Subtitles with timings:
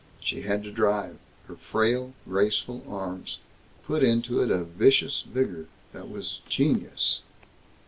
[0.19, 1.19] She had to drive.
[1.47, 3.37] Her frail graceful arms
[3.85, 7.21] put into it a vicious vigor that was genius.